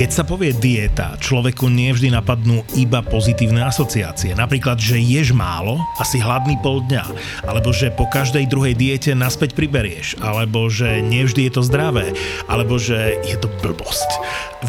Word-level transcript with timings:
Keď 0.00 0.16
sa 0.16 0.24
povie 0.24 0.56
dieta, 0.56 1.20
človeku 1.20 1.68
nevždy 1.68 2.08
napadnú 2.08 2.64
iba 2.72 3.04
pozitívne 3.04 3.60
asociácie. 3.60 4.32
Napríklad, 4.32 4.80
že 4.80 4.96
ješ 4.96 5.36
málo 5.36 5.76
a 6.00 6.08
si 6.08 6.16
hladný 6.16 6.56
pol 6.64 6.80
dňa. 6.88 7.04
Alebo 7.44 7.68
že 7.68 7.92
po 7.92 8.08
každej 8.08 8.48
druhej 8.48 8.72
diete 8.72 9.12
naspäť 9.12 9.52
priberieš. 9.52 10.16
Alebo 10.24 10.72
že 10.72 11.04
nevždy 11.04 11.44
je 11.44 11.52
to 11.52 11.60
zdravé. 11.68 12.16
Alebo 12.48 12.80
že 12.80 13.20
je 13.28 13.36
to 13.36 13.52
blbosť. 13.60 14.08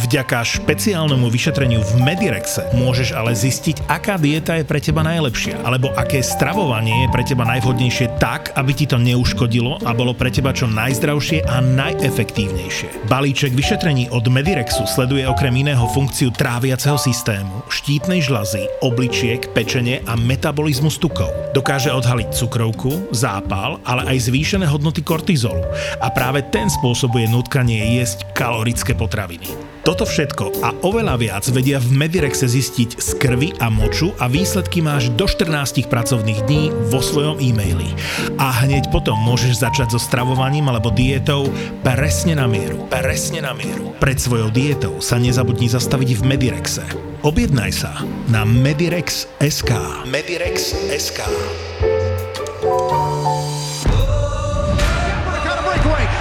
Vďaka 0.03 0.43
špeciálnemu 0.43 1.23
vyšetreniu 1.31 1.79
v 1.79 1.91
Medirexe 2.03 2.67
môžeš 2.75 3.15
ale 3.15 3.31
zistiť, 3.31 3.87
aká 3.87 4.19
dieta 4.19 4.59
je 4.59 4.67
pre 4.67 4.83
teba 4.83 4.99
najlepšia. 4.99 5.63
Alebo 5.63 5.95
aké 5.95 6.19
stravovanie 6.19 7.07
je 7.07 7.11
pre 7.15 7.23
teba 7.23 7.47
najvhodnejšie 7.47 8.19
tak, 8.19 8.51
aby 8.59 8.75
ti 8.75 8.83
to 8.83 8.99
neuškodilo 8.99 9.79
a 9.87 9.95
bolo 9.95 10.11
pre 10.11 10.27
teba 10.27 10.51
čo 10.51 10.67
najzdravšie 10.67 11.47
a 11.47 11.63
najefektívnejšie. 11.63 13.07
Balíček 13.07 13.55
vyšetrení 13.55 14.11
od 14.11 14.27
Medirexu 14.27 14.83
sleduje 14.83 15.20
okrem 15.25 15.53
iného 15.61 15.85
funkciu 15.89 16.29
tráviaceho 16.33 16.97
systému, 16.97 17.65
štítnej 17.69 18.21
žlazy, 18.21 18.65
obličiek, 18.85 19.49
pečenie 19.55 20.01
a 20.05 20.13
metabolizmus 20.17 20.97
tukov. 20.97 21.31
Dokáže 21.57 21.93
odhaliť 21.93 22.29
cukrovku, 22.33 23.09
zápal, 23.15 23.77
ale 23.87 24.07
aj 24.11 24.29
zvýšené 24.29 24.69
hodnoty 24.69 25.05
kortizolu. 25.05 25.61
A 26.01 26.07
práve 26.11 26.45
ten 26.51 26.69
spôsobuje 26.69 27.29
nutkanie 27.29 28.01
jesť 28.01 28.27
kalorické 28.33 28.97
potraviny. 28.97 29.70
Toto 29.81 30.05
všetko 30.05 30.61
a 30.61 30.77
oveľa 30.85 31.17
viac 31.17 31.45
vedia 31.49 31.81
v 31.81 31.89
Medirexe 32.05 32.45
zistiť 32.45 33.01
z 33.01 33.09
krvi 33.17 33.49
a 33.57 33.73
moču 33.73 34.13
a 34.21 34.29
výsledky 34.29 34.77
máš 34.77 35.09
do 35.17 35.25
14 35.25 35.89
pracovných 35.89 36.45
dní 36.45 36.69
vo 36.93 37.01
svojom 37.01 37.41
e-maili. 37.41 37.89
A 38.37 38.61
hneď 38.61 38.93
potom 38.93 39.17
môžeš 39.17 39.65
začať 39.65 39.97
so 39.97 39.99
stravovaním 39.99 40.69
alebo 40.69 40.93
dietou 40.93 41.49
presne 41.81 42.37
na 42.37 42.45
mieru. 42.45 42.85
Presne 42.93 43.41
na 43.41 43.57
mieru. 43.57 43.97
Pred 43.97 44.21
svojou 44.21 44.53
dietou 44.53 45.01
sa 45.01 45.17
nezabudni 45.17 45.65
zastaviť 45.65 46.09
v 46.13 46.21
Medirexe. 46.29 46.85
Objednaj 47.25 47.71
sa 47.73 48.05
na 48.29 48.45
Medirex.sk. 48.45 49.71
Medirex.sk. 50.05 51.19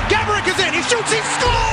Gabrick 0.08 0.48
is 0.48 0.56
in. 0.64 0.72
He 0.72 0.80
shoots. 0.80 1.12
He 1.12 1.20
scores. 1.36 1.69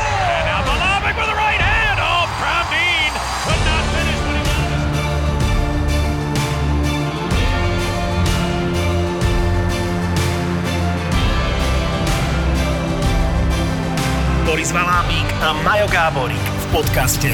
Boris 14.57 14.73
Valábík 14.73 15.29
a 15.45 15.53
Majo 15.61 15.85
Gáborík 15.85 16.41
v 16.41 16.65
podcaste 16.81 17.29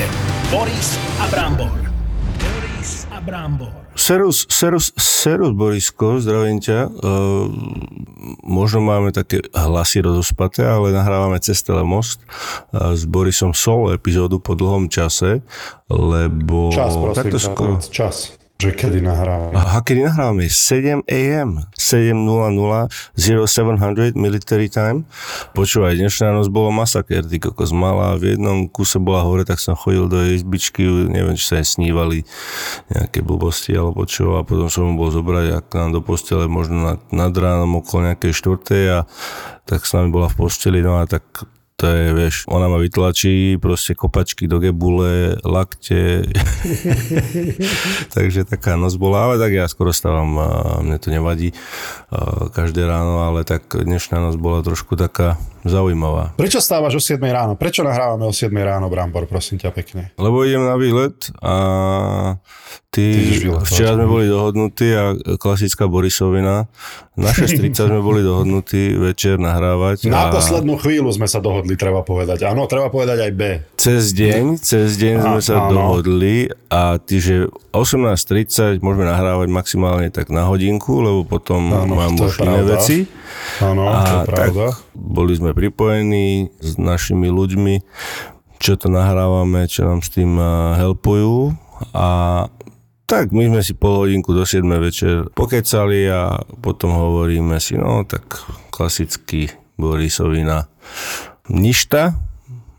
Boris 0.52 1.00
a 1.24 1.32
Brambor. 1.32 1.72
Boris 2.36 3.08
a 3.16 3.24
Brambor. 3.24 3.72
Serus, 3.96 4.44
serus, 4.52 4.92
serus 5.00 5.56
Borisko, 5.56 6.20
zdravím 6.20 6.60
ťa. 6.60 6.92
Uh, 6.92 7.48
možno 8.44 8.84
máme 8.84 9.16
také 9.16 9.40
hlasy 9.56 10.04
rozospaté, 10.04 10.68
ale 10.68 10.92
nahrávame 10.92 11.40
cez 11.40 11.64
telemost 11.64 12.20
uh, 12.76 12.92
s 12.92 13.08
Borisom 13.08 13.56
solo 13.56 13.96
epizódu 13.96 14.44
po 14.44 14.60
dlhom 14.60 14.92
čase, 14.92 15.48
lebo... 15.88 16.76
Čas, 16.76 16.92
prosím, 17.00 17.20
takto 17.24 17.38
skoro. 17.40 17.80
čas, 17.88 18.36
že 18.62 18.72
kedy 18.72 19.04
nahrávame. 19.04 19.58
Aha, 19.60 19.84
kedy 19.84 20.08
nahrávame? 20.08 20.48
7 20.48 21.04
am, 21.04 21.68
7.00, 21.76 22.16
0700 23.18 24.16
military 24.16 24.72
time. 24.72 25.04
Počúvaj, 25.52 26.00
dnešná 26.00 26.32
noc 26.32 26.48
bolo 26.48 26.72
masaker, 26.72 27.28
ty 27.28 27.44
kokos 27.44 27.76
malá, 27.76 28.16
v 28.16 28.38
jednom 28.38 28.70
kuse 28.72 29.04
bola 29.04 29.26
hore, 29.28 29.44
tak 29.44 29.60
som 29.60 29.76
chodil 29.76 30.08
do 30.08 30.22
jej 30.24 30.40
izbičky, 30.40 30.86
neviem, 31.12 31.36
či 31.36 31.44
sa 31.44 31.56
jej 31.60 31.68
snívali 31.68 32.24
nejaké 32.94 33.20
blbosti 33.20 33.76
alebo 33.76 34.08
čo, 34.08 34.40
a 34.40 34.48
potom 34.48 34.72
som 34.72 34.88
mu 34.88 34.96
bol 34.96 35.12
zobrať 35.12 35.60
ak 35.60 35.66
nám 35.76 35.90
do 35.98 36.00
postele 36.00 36.48
možno 36.48 36.96
nad, 36.96 37.00
nad 37.12 37.34
ránom 37.36 37.84
okolo 37.84 38.14
nejakej 38.14 38.32
štvrtej 38.32 38.84
a 38.96 39.00
tak 39.68 39.84
s 39.84 39.92
nami 39.92 40.12
bola 40.12 40.32
v 40.32 40.40
posteli, 40.40 40.80
no 40.80 41.00
a 41.00 41.08
tak 41.08 41.24
to 41.84 41.92
je, 41.92 42.16
vieš, 42.16 42.48
ona 42.48 42.72
ma 42.72 42.80
vytlačí, 42.80 43.60
proste 43.60 43.92
kopačky 43.92 44.48
do 44.48 44.64
gebule, 44.64 45.36
lakte. 45.44 46.24
Takže 48.16 48.48
taká 48.48 48.80
noc 48.80 48.96
bola, 48.96 49.28
ale 49.28 49.36
tak 49.36 49.52
ja 49.52 49.68
skoro 49.68 49.92
stávam, 49.92 50.40
mne 50.80 50.96
to 50.96 51.12
nevadí 51.12 51.52
každé 52.56 52.88
ráno, 52.88 53.28
ale 53.28 53.44
tak 53.44 53.68
dnešná 53.76 54.16
noc 54.24 54.40
bola 54.40 54.64
trošku 54.64 54.96
taká 54.96 55.36
zaujímavá. 55.64 56.36
Prečo 56.36 56.60
stávaš 56.60 56.96
o 56.96 57.02
7 57.02 57.20
ráno? 57.24 57.56
Prečo 57.56 57.82
nahrávame 57.82 58.24
o 58.24 58.34
7 58.34 58.52
ráno, 58.54 58.88
Brambor, 58.88 59.26
prosím 59.26 59.58
ťa 59.58 59.72
pekne? 59.72 60.12
Lebo 60.16 60.44
idem 60.44 60.64
na 60.64 60.76
výlet 60.76 61.16
a 61.40 61.56
ty, 62.92 63.40
Ty 63.42 63.64
včera 63.66 63.96
sme 63.96 64.06
boli 64.06 64.28
dohodnutí 64.28 64.88
a 64.94 65.04
klasická 65.36 65.88
Borisovina. 65.88 66.68
Na 67.14 67.30
6.30 67.30 67.74
sme 67.78 68.02
boli 68.02 68.22
dohodnutí 68.22 68.98
večer 68.98 69.38
nahrávať. 69.38 70.10
Na 70.10 70.30
a 70.30 70.34
poslednú 70.34 70.82
chvíľu 70.82 71.14
sme 71.14 71.30
sa 71.30 71.38
dohodli, 71.38 71.78
treba 71.78 72.02
povedať. 72.02 72.42
Áno, 72.44 72.66
treba 72.66 72.90
povedať 72.90 73.30
aj 73.30 73.32
B. 73.34 73.42
Cez 73.78 74.12
deň, 74.12 74.58
cez 74.58 74.98
deň 74.98 75.16
sme 75.22 75.40
Á, 75.40 75.46
sa 75.46 75.56
áno. 75.62 75.70
dohodli 75.70 76.50
a 76.70 76.98
ty, 76.98 77.22
že 77.22 77.36
18.30 77.70 78.82
môžeme 78.82 79.06
nahrávať 79.06 79.46
maximálne 79.46 80.10
tak 80.10 80.34
na 80.34 80.50
hodinku, 80.50 81.06
lebo 81.06 81.22
potom 81.22 81.70
Áno, 81.70 81.94
mám 81.94 82.18
už 82.18 82.42
iné 82.42 82.62
veci. 82.66 83.06
Áno, 83.62 83.86
to 83.86 84.10
je 84.10 84.18
A 84.18 84.26
pravda. 84.26 84.66
tak 84.74 84.82
boli 84.94 85.34
sme 85.34 85.53
pripojení 85.54 86.50
s 86.58 86.76
našimi 86.82 87.30
ľuďmi, 87.30 87.86
čo 88.58 88.76
to 88.76 88.90
nahrávame, 88.90 89.70
čo 89.70 89.86
nám 89.86 90.02
s 90.02 90.10
tým 90.12 90.36
helpujú. 90.76 91.54
A 91.94 92.08
tak 93.06 93.30
my 93.30 93.52
sme 93.52 93.62
si 93.62 93.78
pol 93.78 94.08
hodinku 94.08 94.34
do 94.34 94.48
7 94.48 94.66
večer 94.82 95.30
pokecali 95.36 96.10
a 96.10 96.42
potom 96.64 96.96
hovoríme 96.96 97.60
si, 97.62 97.78
no 97.78 98.02
tak 98.08 98.26
klasický 98.74 99.52
Borisovina 99.78 100.66
ništa, 101.52 102.18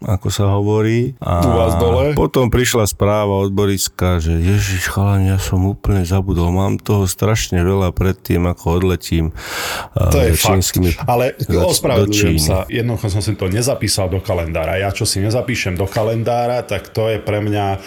ako 0.04 0.28
sa 0.28 0.52
hovorí. 0.52 1.16
A 1.18 1.42
U 1.42 1.50
vás 1.56 1.74
dole? 1.80 2.12
Potom 2.12 2.52
prišla 2.52 2.84
správa 2.84 3.40
od 3.40 3.50
Boriska, 3.50 4.20
že 4.20 4.36
ježiš 4.36 4.92
chalani, 4.92 5.32
ja 5.32 5.40
som 5.40 5.64
úplne 5.64 6.04
zabudol, 6.04 6.52
mám 6.52 6.76
toho 6.76 7.08
strašne 7.08 7.64
veľa 7.64 7.90
predtým, 7.96 8.44
ako 8.44 8.78
odletím 8.78 9.32
To 9.96 10.20
je 10.20 10.36
za 10.36 10.38
fakt. 10.38 10.60
čínskymi 10.60 10.90
Ale 11.08 11.34
ospravedlňujem 11.48 12.36
sa. 12.38 12.68
Jednoducho 12.68 13.08
som 13.08 13.22
si 13.24 13.32
to 13.34 13.48
nezapísal 13.48 14.12
do 14.12 14.20
kalendára. 14.20 14.76
Ja 14.76 14.92
čo 14.92 15.08
si 15.08 15.24
nezapíšem 15.24 15.74
do 15.74 15.88
kalendára, 15.88 16.62
tak 16.62 16.92
to 16.92 17.08
je 17.08 17.18
pre 17.18 17.40
mňa... 17.40 17.80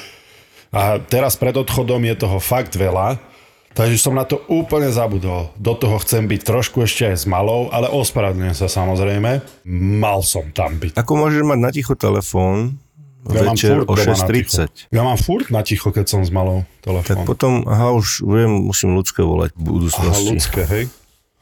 A 0.73 0.99
teraz 0.99 1.39
pred 1.39 1.55
odchodom 1.55 2.03
je 2.03 2.15
toho 2.19 2.43
fakt 2.43 2.75
veľa. 2.75 3.36
Takže 3.77 3.97
som 4.01 4.17
na 4.17 4.25
to 4.25 4.41
úplne 4.49 4.89
zabudol. 4.89 5.53
Do 5.53 5.77
toho 5.77 6.01
chcem 6.01 6.25
byť 6.25 6.41
trošku 6.41 6.81
ešte 6.81 7.13
aj 7.13 7.17
s 7.21 7.25
malou, 7.29 7.69
ale 7.69 7.85
ospravedlňujem 7.87 8.57
sa 8.57 8.65
samozrejme. 8.65 9.45
Mal 9.69 10.19
som 10.25 10.49
tam 10.49 10.81
byť. 10.81 10.97
Ako 10.97 11.13
môžeš 11.13 11.45
mať 11.45 11.59
na 11.61 11.69
ticho 11.69 11.93
telefón 11.93 12.81
Ja 13.29 13.45
večer 13.45 13.85
o 13.85 13.93
doma 13.93 14.01
na 14.01 14.17
ticho. 14.17 14.65
6.30? 14.65 14.89
Ja 14.89 15.05
mám 15.05 15.19
furt 15.21 15.53
na 15.53 15.61
ticho, 15.61 15.93
keď 15.93 16.05
som 16.09 16.21
s 16.25 16.33
malou 16.33 16.65
Tak 16.81 17.05
telefón. 17.05 17.25
potom, 17.27 17.53
aha, 17.69 17.93
už 17.93 18.25
viem, 18.25 18.49
musím 18.65 18.97
ľudské 18.97 19.21
volať 19.21 19.53
v 19.53 19.61
Aha, 19.61 19.67
budúcnosti. 19.69 20.25
ľudské, 20.25 20.61
hej? 20.65 20.83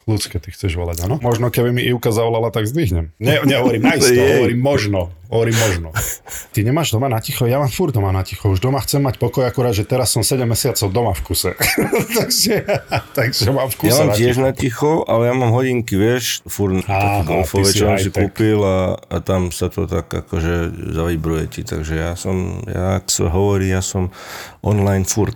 Ľudské 0.06 0.38
ty 0.38 0.54
chceš 0.54 0.78
volať, 0.78 1.02
áno? 1.02 1.18
Možno 1.18 1.50
keby 1.50 1.74
mi 1.74 1.82
Ivka 1.82 2.14
zavolala, 2.14 2.54
tak 2.54 2.70
zdvihnem. 2.70 3.10
Ne, 3.18 3.42
nehovorím 3.50 3.82
naisto, 3.82 4.14
Jej. 4.14 4.38
hovorím 4.38 4.60
možno. 4.62 5.00
Hovorím 5.26 5.58
možno. 5.58 5.88
Ty 6.54 6.62
nemáš 6.62 6.94
doma 6.94 7.10
na 7.10 7.18
ticho? 7.18 7.50
Ja 7.50 7.58
mám 7.58 7.66
furt 7.66 7.90
doma 7.90 8.14
na 8.14 8.22
ticho. 8.22 8.46
Už 8.46 8.62
doma 8.62 8.78
chcem 8.86 9.02
mať 9.02 9.18
pokoj, 9.18 9.42
akurát, 9.42 9.74
že 9.74 9.82
teraz 9.82 10.14
som 10.14 10.22
7 10.22 10.46
mesiacov 10.46 10.86
doma 10.94 11.10
v 11.10 11.26
kuse. 11.26 11.58
takže, 12.22 12.62
takže 13.18 13.50
mám 13.50 13.66
v 13.66 13.74
kuse 13.82 13.90
Ja 13.90 14.06
mám 14.06 14.14
na 14.14 14.14
tiež 14.14 14.34
ticho. 14.38 14.46
na 14.46 14.52
ticho, 14.54 14.92
ale 15.10 15.22
ja 15.26 15.34
mám 15.34 15.50
hodinky, 15.50 15.98
vieš, 15.98 16.46
furt 16.46 16.86
Aha, 16.86 17.26
golfové, 17.26 17.66
si 17.74 17.82
čo 17.82 17.90
som 17.90 17.98
si 17.98 18.14
kúpil 18.14 18.62
a, 18.62 18.94
a 18.94 19.16
tam 19.18 19.50
sa 19.50 19.66
to 19.66 19.90
tak 19.90 20.06
akože 20.06 20.70
zavibruje 20.94 21.50
ti, 21.50 21.66
takže 21.66 21.98
ja 21.98 22.14
som, 22.14 22.62
ja, 22.70 23.02
ak 23.02 23.10
sa 23.10 23.26
hovorí, 23.26 23.74
ja 23.74 23.82
som 23.82 24.14
online 24.62 25.02
furt. 25.02 25.34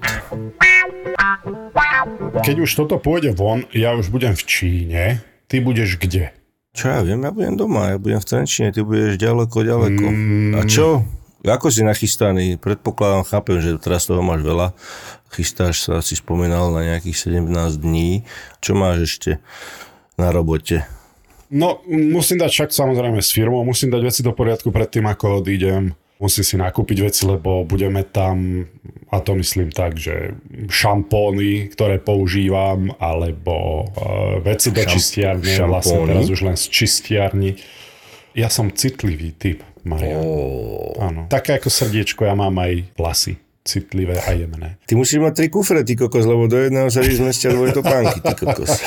Keď 2.41 2.57
už 2.65 2.71
toto 2.75 2.97
pôjde 2.99 3.35
von, 3.37 3.67
ja 3.71 3.95
už 3.95 4.11
budem 4.11 4.35
v 4.35 4.43
Číne. 4.47 5.03
Ty 5.51 5.63
budeš 5.63 5.99
kde? 5.99 6.31
Čo 6.71 6.87
ja 6.87 7.01
viem, 7.03 7.19
ja 7.27 7.35
budem 7.35 7.59
doma, 7.59 7.91
ja 7.91 7.99
budem 7.99 8.23
v 8.23 8.29
Trenčine, 8.31 8.71
ty 8.71 8.87
budeš 8.87 9.19
ďaleko, 9.19 9.57
ďaleko. 9.67 10.07
Mm. 10.07 10.55
A 10.55 10.63
čo? 10.71 11.03
Ako 11.43 11.67
si 11.73 11.83
nachystaný? 11.83 12.61
Predpokladám, 12.63 13.27
chápem, 13.27 13.59
že 13.59 13.81
teraz 13.83 14.07
toho 14.07 14.23
máš 14.23 14.47
veľa. 14.47 14.77
Chystáš 15.35 15.89
sa, 15.89 15.99
si 15.99 16.15
spomínal, 16.15 16.71
na 16.71 16.87
nejakých 16.95 17.43
17 17.43 17.83
dní. 17.83 18.23
Čo 18.63 18.79
máš 18.79 19.11
ešte 19.11 19.43
na 20.15 20.31
robote? 20.31 20.87
No, 21.51 21.83
musím 21.91 22.39
dať 22.39 22.51
však 22.55 22.71
samozrejme 22.71 23.19
s 23.19 23.35
firmou, 23.35 23.67
musím 23.67 23.91
dať 23.91 24.03
veci 24.07 24.21
do 24.23 24.31
poriadku 24.31 24.71
predtým, 24.71 25.11
ako 25.11 25.43
odídem. 25.43 25.99
Musím 26.21 26.45
si 26.45 26.55
nakúpiť 26.61 26.99
veci, 27.01 27.25
lebo 27.25 27.65
budeme 27.65 28.05
tam, 28.05 28.69
a 29.09 29.25
to 29.25 29.33
myslím 29.41 29.73
tak, 29.73 29.97
že 29.97 30.37
šampóny, 30.69 31.73
ktoré 31.73 31.97
používam, 31.97 32.93
alebo 33.01 33.89
uh, 33.89 34.37
veci 34.45 34.69
do 34.69 34.85
Šam- 34.85 34.93
čistiarne, 34.93 35.53
vlastne 35.65 35.97
šampóny? 35.97 36.09
teraz 36.13 36.27
už 36.29 36.41
len 36.45 36.57
z 36.61 36.65
čistiarni. 36.69 37.51
Ja 38.37 38.53
som 38.53 38.69
citlivý 38.69 39.33
typ, 39.33 39.65
Marian. 39.83 40.21
Áno. 41.01 41.21
Také 41.33 41.57
ako 41.57 41.73
srdiečko, 41.73 42.29
ja 42.29 42.37
mám 42.37 42.53
aj 42.61 42.93
vlasy 43.01 43.41
citlivé 43.65 44.17
a 44.21 44.31
jemné. 44.33 44.81
Ty 44.89 44.97
musíš 44.97 45.21
mať 45.21 45.33
tri 45.37 45.47
kufre, 45.53 45.85
ty 45.85 45.97
kokos, 45.97 46.25
lebo 46.25 46.49
do 46.49 46.57
jedného 46.57 46.89
sa 46.89 47.05
zmestia 47.05 47.53
dvoje 47.53 47.77
topánky, 47.77 48.19
ty 48.21 48.35
kokos. 48.35 48.73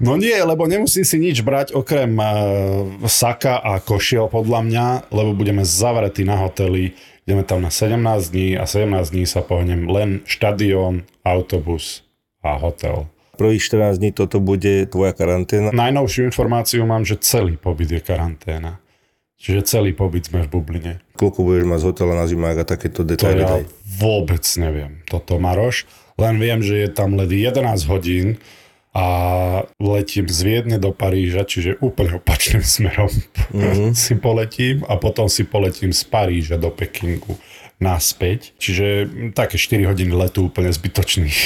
No 0.00 0.16
nie, 0.16 0.36
lebo 0.36 0.66
nemusím 0.66 1.04
si 1.04 1.16
nič 1.16 1.40
brať 1.40 1.72
okrem 1.72 2.12
uh, 2.16 2.26
saka 3.06 3.58
a 3.58 3.78
košiel 3.80 4.28
podľa 4.28 4.60
mňa, 4.66 4.86
lebo 5.10 5.32
budeme 5.32 5.62
zavretí 5.62 6.24
na 6.24 6.36
hoteli. 6.40 6.92
Ideme 7.26 7.42
tam 7.42 7.62
na 7.62 7.74
17 7.74 7.98
dní 8.30 8.54
a 8.54 8.64
17 8.64 9.10
dní 9.10 9.24
sa 9.26 9.42
pohnem 9.42 9.90
len 9.90 10.22
štadión, 10.28 11.02
autobus 11.26 12.06
a 12.42 12.54
hotel. 12.54 13.10
Prvých 13.36 13.68
14 13.68 14.00
dní 14.00 14.10
toto 14.16 14.40
bude 14.40 14.88
tvoja 14.88 15.12
karanténa. 15.12 15.68
Najnovšiu 15.74 16.30
informáciu 16.30 16.86
mám, 16.88 17.04
že 17.04 17.20
celý 17.20 17.60
pobyt 17.60 17.92
je 17.92 18.00
karanténa. 18.00 18.80
Čiže 19.36 19.68
celý 19.68 19.92
pobyt 19.92 20.32
sme 20.32 20.48
v 20.48 20.48
bubline. 20.48 20.92
Koľko 21.20 21.44
budeš 21.44 21.68
mať 21.68 21.80
z 21.84 21.86
hotela 21.92 22.14
na 22.16 22.24
zimák 22.24 22.56
a 22.56 22.64
takéto 22.64 23.04
To 23.04 23.08
detaily 23.12 23.44
ja 23.44 23.60
daj. 23.60 23.64
vôbec 24.00 24.40
neviem, 24.56 25.04
toto 25.04 25.36
Maroš. 25.36 25.84
Len 26.16 26.40
viem, 26.40 26.64
že 26.64 26.80
je 26.80 26.88
tam 26.88 27.12
let 27.20 27.28
11 27.28 27.60
hodín 27.92 28.40
a 28.96 29.04
letím 29.76 30.24
z 30.24 30.40
Viedne 30.40 30.80
do 30.80 30.88
Paríža, 30.88 31.44
čiže 31.44 31.76
úplne 31.84 32.16
opačným 32.16 32.64
smerom 32.80 33.12
mm-hmm. 33.52 33.92
si 33.92 34.16
poletím 34.16 34.88
a 34.88 34.96
potom 34.96 35.28
si 35.28 35.44
poletím 35.44 35.92
z 35.92 36.00
Paríža 36.08 36.56
do 36.56 36.72
Pekingu 36.72 37.36
naspäť. 37.76 38.56
Čiže 38.56 39.04
také 39.36 39.60
4 39.60 39.84
hodiny 39.84 40.16
letu 40.16 40.48
úplne 40.48 40.72
zbytočných. 40.72 41.38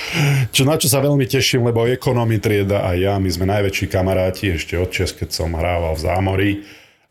čo, 0.54 0.62
na 0.66 0.74
čo 0.74 0.90
sa 0.90 0.98
veľmi 0.98 1.22
teším, 1.22 1.70
lebo 1.70 1.86
ekonomi 1.86 2.42
trieda 2.42 2.82
a 2.82 2.98
ja, 2.98 3.14
my 3.22 3.30
sme 3.30 3.46
najväčší 3.46 3.86
kamaráti 3.86 4.58
ešte 4.58 4.74
od 4.74 4.90
čas, 4.90 5.14
keď 5.14 5.30
som 5.30 5.54
hrával 5.54 5.94
v 5.94 6.02
zámorí 6.02 6.50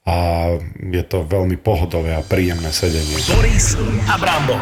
a 0.03 0.15
je 0.83 1.03
to 1.07 1.23
veľmi 1.23 1.55
pohodové 1.63 2.11
a 2.11 2.23
príjemné 2.23 2.75
sedenie. 2.75 3.23
Boris 3.31 3.79
Abramov. 4.11 4.59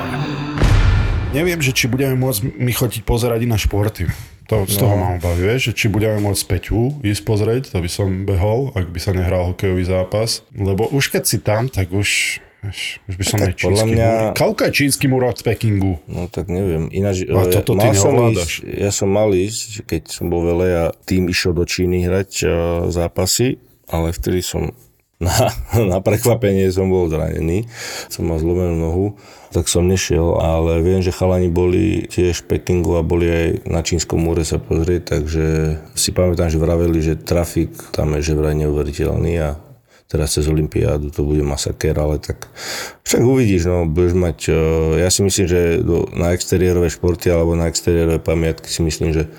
Neviem, 1.33 1.57
že 1.65 1.73
či 1.73 1.89
budeme 1.89 2.13
môcť 2.13 2.61
my 2.61 2.71
chodiť 2.77 3.01
pozerať 3.01 3.41
i 3.41 3.49
na 3.49 3.57
športy. 3.57 4.05
To, 4.45 4.69
z 4.69 4.77
toho 4.77 4.93
mám 4.93 5.17
obavy, 5.17 5.41
vieš, 5.41 5.73
že 5.73 5.73
či 5.73 5.85
budeme 5.89 6.21
môcť 6.21 6.43
Peťu 6.45 7.01
ísť 7.01 7.21
pozrieť, 7.25 7.63
to 7.73 7.81
by 7.81 7.89
som 7.89 8.29
behol, 8.29 8.69
ak 8.77 8.93
by 8.93 8.99
sa 9.01 9.11
nehral 9.11 9.49
hokejový 9.49 9.81
zápas. 9.81 10.45
Lebo 10.53 10.85
už 10.93 11.09
keď 11.09 11.23
si 11.25 11.37
tam, 11.41 11.65
tak 11.65 11.89
už, 11.89 12.37
vieš, 12.61 13.01
už 13.09 13.15
by 13.17 13.23
som 13.25 13.37
Tak 13.41 13.47
aj 13.49 13.53
podľa 13.57 13.81
čínsky 13.81 13.93
mňa- 13.97 14.13
múr. 14.13 14.33
Koľko 14.37 14.61
je 14.61 14.71
čínsky 14.71 15.05
múr 15.09 15.23
od 15.25 15.39
Pekingu? 15.41 15.93
No 16.05 16.29
tak 16.29 16.45
neviem. 16.53 16.93
Ináč, 16.93 17.25
A 17.25 17.41
e, 17.41 17.49
toto 17.49 17.73
ty 17.73 17.89
som 17.97 18.13
ísť, 18.29 18.69
ja 18.69 18.93
som 18.93 19.09
mal 19.09 19.33
ísť, 19.33 19.89
keď 19.89 20.13
som 20.13 20.29
bol 20.29 20.45
veľa 20.45 20.67
a 20.77 20.85
tým 21.09 21.25
išiel 21.25 21.57
do 21.57 21.65
Číny 21.65 22.05
hrať 22.05 22.31
uh, 22.45 22.49
zápasy, 22.93 23.57
ale 23.89 24.13
vtedy 24.13 24.45
som 24.45 24.77
na, 25.23 25.31
na 25.79 25.97
prekvapenie 26.03 26.67
som 26.71 26.91
bol 26.91 27.07
zranený, 27.07 27.67
som 28.11 28.27
mal 28.27 28.35
zlomenú 28.35 28.75
nohu, 28.75 29.07
tak 29.55 29.71
som 29.71 29.87
nešiel, 29.87 30.35
ale 30.35 30.83
viem, 30.83 30.99
že 30.99 31.15
chalani 31.15 31.47
boli 31.47 32.03
tiež 32.11 32.43
v 32.43 32.47
Pekingu 32.51 32.99
a 32.99 33.07
boli 33.07 33.31
aj 33.31 33.47
na 33.71 33.79
Čínskom 33.79 34.19
múre 34.19 34.43
sa 34.43 34.59
pozrieť, 34.59 35.15
takže 35.15 35.45
si 35.95 36.11
pamätám, 36.11 36.51
že 36.51 36.59
vraveli, 36.59 36.99
že 36.99 37.15
trafik 37.15 37.71
tam 37.95 38.19
je 38.19 38.27
že 38.27 38.33
vraj 38.35 38.59
neuveriteľný 38.59 39.33
a 39.39 39.55
teraz 40.05 40.37
cez 40.37 40.45
Olympiádu 40.51 41.09
to 41.09 41.25
bude 41.25 41.41
masakér, 41.41 41.97
ale 41.97 42.21
tak 42.21 42.51
však 43.07 43.23
uvidíš, 43.23 43.71
no, 43.71 43.89
budeš 43.89 44.13
mať, 44.13 44.37
eh, 44.51 44.55
ja 45.01 45.09
si 45.09 45.23
myslím, 45.23 45.45
že 45.47 45.61
na 46.13 46.35
exteriérové 46.35 46.91
športy 46.91 47.31
alebo 47.31 47.55
na 47.55 47.71
exteriérové 47.71 48.19
pamiatky 48.19 48.67
si 48.67 48.83
myslím, 48.83 49.15
že 49.15 49.31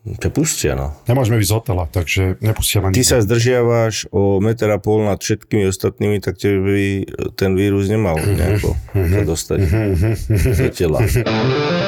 ťa 0.00 0.30
pustia, 0.32 0.72
no. 0.72 0.96
Nemôžeme 1.04 1.36
ísť 1.44 1.50
z 1.52 1.56
hotela, 1.56 1.84
takže 1.84 2.22
nepustia 2.40 2.80
ma 2.80 2.88
Ty 2.88 3.02
sa 3.04 3.20
zdržiavaš 3.20 4.08
o 4.08 4.40
meter 4.40 4.72
a 4.72 4.80
pol 4.80 5.04
nad 5.04 5.20
všetkými 5.20 5.68
ostatnými, 5.68 6.24
tak 6.24 6.40
tebe 6.40 6.58
by 6.64 6.80
ten 7.36 7.52
vírus 7.52 7.92
nemal 7.92 8.16
nejako 8.16 8.80
sa 8.96 9.22
dostať 9.28 9.58
do 10.56 10.68
tela. 10.72 10.98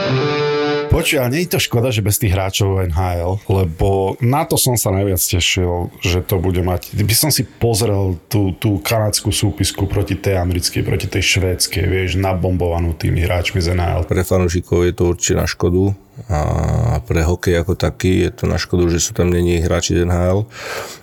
Počuj, 0.92 1.24
ale 1.24 1.32
nie 1.32 1.48
je 1.48 1.56
to 1.56 1.64
škoda, 1.64 1.88
že 1.88 2.04
bez 2.04 2.20
tých 2.20 2.36
hráčov 2.36 2.84
NHL, 2.92 3.40
lebo 3.48 4.12
na 4.20 4.44
to 4.44 4.60
som 4.60 4.76
sa 4.76 4.92
najviac 4.92 5.24
tešil, 5.24 5.88
že 6.04 6.20
to 6.20 6.36
bude 6.36 6.60
mať. 6.60 6.92
By 6.92 7.16
som 7.16 7.32
si 7.32 7.48
pozrel 7.48 8.20
tú, 8.28 8.52
tú 8.60 8.76
kanadskú 8.76 9.32
súpisku 9.32 9.88
proti 9.88 10.20
tej 10.20 10.36
americkej, 10.44 10.84
proti 10.84 11.08
tej 11.08 11.24
švédskej, 11.24 11.88
vieš, 11.88 12.20
nabombovanú 12.20 12.92
tými 12.92 13.24
hráčmi 13.24 13.64
z 13.64 13.72
NHL. 13.72 14.04
Pre 14.04 14.20
fanúšikov 14.20 14.84
je 14.84 14.92
to 14.92 15.16
určite 15.16 15.40
na 15.40 15.48
škodu 15.48 15.96
a 16.28 17.00
pre 17.08 17.24
hokej 17.24 17.56
ako 17.56 17.72
taký 17.72 18.28
je 18.28 18.30
to 18.36 18.44
na 18.44 18.60
škodu, 18.60 18.92
že 18.92 19.00
sú 19.00 19.16
tam 19.16 19.32
není 19.32 19.64
hráči 19.64 19.96
z 19.96 20.04
NHL. 20.04 20.44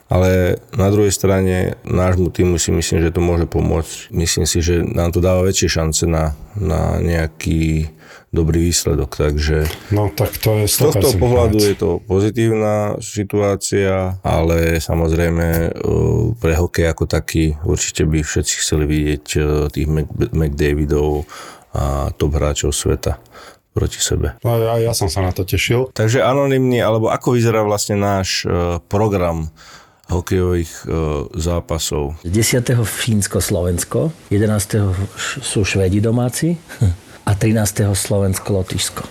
Ale 0.06 0.62
na 0.78 0.94
druhej 0.94 1.10
strane 1.10 1.82
nášmu 1.82 2.30
týmu 2.30 2.62
si 2.62 2.70
myslím, 2.70 3.02
že 3.02 3.14
to 3.14 3.26
môže 3.26 3.50
pomôcť. 3.50 4.14
Myslím 4.14 4.46
si, 4.46 4.62
že 4.62 4.86
nám 4.86 5.10
to 5.10 5.18
dáva 5.18 5.50
väčšie 5.50 5.82
šance 5.82 6.06
na, 6.06 6.38
na 6.54 7.02
nejaký 7.02 7.90
dobrý 8.30 8.70
výsledok. 8.70 9.10
Takže 9.12 9.66
No 9.90 10.10
tak 10.14 10.38
to 10.38 10.62
je 10.62 10.66
z 10.70 10.76
tohto 10.78 11.10
100% 11.10 11.18
pohľadu 11.18 11.58
je 11.58 11.76
to 11.76 11.90
pozitívna 12.04 12.98
situácia, 13.02 14.22
ale 14.22 14.78
samozrejme 14.78 15.46
e, 15.46 15.70
pre 16.38 16.54
hokej 16.54 16.86
ako 16.88 17.04
taký 17.06 17.58
určite 17.66 18.06
by 18.06 18.22
všetci 18.22 18.54
chceli 18.62 18.86
vidieť 18.86 19.26
e, 19.34 19.40
tých 19.70 19.88
Mc- 19.90 20.32
McDavidov 20.32 21.26
a 21.74 22.10
top 22.14 22.38
hráčov 22.38 22.74
sveta 22.74 23.18
proti 23.70 24.02
sebe. 24.02 24.34
No, 24.42 24.58
ja, 24.58 24.82
ja 24.82 24.94
som 24.98 25.08
sa 25.08 25.22
na 25.22 25.30
to 25.30 25.46
tešil. 25.46 25.94
Takže 25.94 26.26
anonymný, 26.26 26.82
alebo 26.82 27.14
ako 27.14 27.38
vyzerá 27.38 27.62
vlastne 27.62 27.98
náš 27.98 28.44
e, 28.44 28.78
program 28.90 29.54
hokejových 30.10 30.72
e, 30.74 30.86
zápasov? 31.38 32.18
10. 32.26 32.66
Fínsko-Slovensko, 32.82 34.10
11. 34.34 34.90
š- 35.14 35.42
sú 35.42 35.62
Švedi 35.62 36.02
domáci 36.02 36.58
a 37.30 37.38
13. 37.38 37.94
Slovensko-Lotyšsko. 37.94 39.06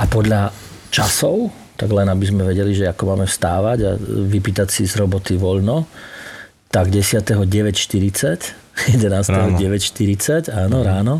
A 0.00 0.08
podľa 0.08 0.56
časov, 0.88 1.52
tak 1.76 1.92
len 1.92 2.08
aby 2.08 2.24
sme 2.24 2.48
vedeli, 2.48 2.72
že 2.72 2.88
ako 2.88 3.12
máme 3.12 3.26
vstávať 3.28 3.78
a 3.84 3.90
vypýtať 4.00 4.72
si 4.72 4.88
z 4.88 4.96
roboty 4.96 5.36
voľno, 5.36 5.84
tak 6.72 6.88
10. 6.88 7.20
9.40, 7.44 8.96
11. 8.96 9.28
Ráno. 9.28 9.60
9.40, 9.60 10.48
áno, 10.48 10.78
ráno, 10.80 11.14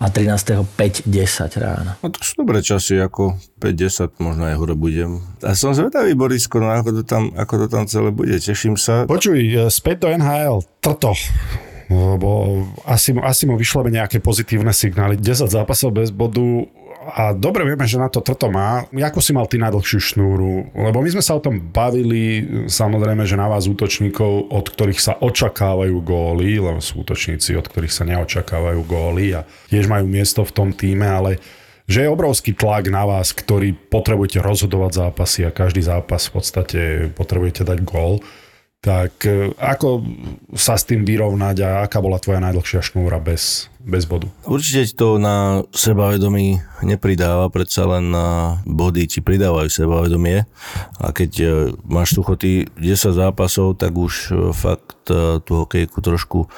a 0.00 0.06
13. 0.08 0.64
5.10 0.64 1.60
ráno. 1.60 1.92
No 2.00 2.08
to 2.08 2.18
sú 2.24 2.40
dobré 2.40 2.64
časy, 2.64 2.98
ako 3.04 3.36
5-10, 3.60 4.16
možno 4.24 4.48
aj 4.48 4.56
hore 4.56 4.74
budem. 4.74 5.20
A 5.44 5.52
som 5.52 5.76
zvedavý, 5.76 6.16
Borisko, 6.16 6.56
no 6.62 6.72
ako 6.72 7.00
to 7.00 7.02
tam, 7.04 7.36
ako 7.36 7.64
to 7.64 7.66
tam 7.68 7.84
celé 7.84 8.08
bude. 8.14 8.32
Teším 8.40 8.80
sa. 8.80 9.04
Počuj, 9.04 9.38
e, 9.38 9.68
späť 9.68 10.06
do 10.06 10.08
NHL, 10.08 10.64
trto. 10.80 11.12
Lebo 11.92 12.62
asi, 12.88 13.12
asi 13.20 13.44
mu 13.44 13.60
vyšleme 13.60 13.92
nejaké 13.92 14.20
pozitívne 14.20 14.72
signály. 14.72 15.20
10 15.20 15.48
zápasov 15.48 15.92
bez 15.92 16.08
bodu 16.08 16.64
a 17.04 17.36
dobre 17.36 17.68
vieme, 17.68 17.84
že 17.84 18.00
na 18.00 18.08
to 18.08 18.24
trto 18.24 18.48
má. 18.48 18.88
Ako 18.88 19.20
si 19.20 19.36
mal 19.36 19.44
ty 19.44 19.60
najdlhšiu 19.60 20.00
šnúru? 20.00 20.72
Lebo 20.72 21.04
my 21.04 21.08
sme 21.12 21.20
sa 21.20 21.36
o 21.36 21.44
tom 21.44 21.60
bavili, 21.60 22.48
samozrejme, 22.64 23.28
že 23.28 23.36
na 23.36 23.44
vás 23.44 23.68
útočníkov, 23.68 24.48
od 24.48 24.64
ktorých 24.64 25.00
sa 25.00 25.12
očakávajú 25.20 26.00
góly, 26.00 26.56
lebo 26.56 26.80
sú 26.80 27.04
útočníci, 27.04 27.52
od 27.60 27.68
ktorých 27.68 27.92
sa 27.92 28.08
neočakávajú 28.08 28.80
góly 28.88 29.36
a 29.36 29.44
tiež 29.68 29.84
majú 29.84 30.08
miesto 30.08 30.48
v 30.48 30.54
tom 30.56 30.68
týme, 30.72 31.04
ale 31.04 31.36
že 31.84 32.08
je 32.08 32.08
obrovský 32.08 32.56
tlak 32.56 32.88
na 32.88 33.04
vás, 33.04 33.36
ktorý 33.36 33.76
potrebujete 33.76 34.40
rozhodovať 34.40 35.04
zápasy 35.04 35.44
a 35.44 35.52
každý 35.52 35.84
zápas 35.84 36.32
v 36.32 36.40
podstate 36.40 36.80
potrebujete 37.12 37.60
dať 37.60 37.84
gól. 37.84 38.24
Tak 38.84 39.24
e, 39.24 39.56
ako 39.56 40.04
sa 40.52 40.76
s 40.76 40.84
tým 40.84 41.08
vyrovnať 41.08 41.56
a 41.64 41.68
aká 41.88 42.04
bola 42.04 42.20
tvoja 42.20 42.44
najdlhšia 42.44 42.84
šnúra 42.84 43.16
bez, 43.16 43.72
bez 43.84 44.08
bodu? 44.08 44.32
Určite 44.48 44.88
to 44.96 45.20
na 45.20 45.60
sebavedomí 45.76 46.64
nepridáva, 46.84 47.52
predsa 47.52 47.88
len 47.88 48.12
na 48.12 48.58
body 48.68 49.08
ti 49.08 49.20
pridávajú 49.24 49.68
sebavedomie 49.72 50.44
a 51.00 51.06
keď 51.12 51.30
e, 51.40 51.46
máš 51.88 52.16
suchoty 52.16 52.68
10 52.76 53.16
zápasov, 53.16 53.80
tak 53.80 53.96
už 53.96 54.14
e, 54.30 54.52
fakt 54.52 55.08
e, 55.08 55.40
tú 55.44 55.64
hokejku 55.64 55.98
trošku 56.00 56.48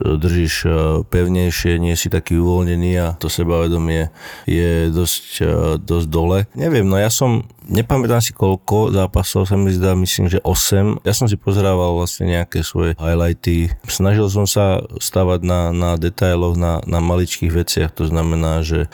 držíš 0.00 0.64
pevnejšie, 1.12 1.76
nie 1.76 1.92
si 1.92 2.08
taký 2.08 2.40
uvoľnený 2.40 2.92
a 2.96 3.06
to 3.20 3.28
sebavedomie 3.28 4.08
je 4.48 4.88
dosť, 4.88 5.44
dosť 5.76 6.08
dole. 6.08 6.48
Neviem, 6.56 6.88
no 6.88 6.96
ja 6.96 7.12
som, 7.12 7.44
nepamätám 7.68 8.24
si 8.24 8.32
koľko 8.32 8.96
zápasov, 8.96 9.44
sa 9.44 9.60
mi 9.60 9.68
zdá, 9.68 9.92
myslím, 9.92 10.32
že 10.32 10.40
8. 10.40 11.04
Ja 11.04 11.12
som 11.12 11.28
si 11.28 11.36
pozerával 11.36 11.92
vlastne 11.92 12.32
nejaké 12.32 12.64
svoje 12.64 12.96
highlighty. 12.96 13.68
Snažil 13.84 14.24
som 14.32 14.48
sa 14.48 14.80
stavať 14.96 15.44
na, 15.44 15.68
na 15.68 16.00
detailoch, 16.22 16.54
na, 16.54 16.78
na 16.86 17.02
maličkých 17.02 17.50
veciach, 17.50 17.90
to 17.90 18.06
znamená, 18.06 18.62
že 18.62 18.86